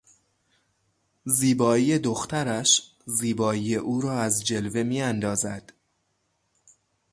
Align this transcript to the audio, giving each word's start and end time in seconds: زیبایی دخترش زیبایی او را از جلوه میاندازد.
زیبایی 1.25 1.99
دخترش 1.99 2.91
زیبایی 3.05 3.75
او 3.75 4.01
را 4.01 4.19
از 4.19 4.45
جلوه 4.45 4.83
میاندازد. 4.83 5.73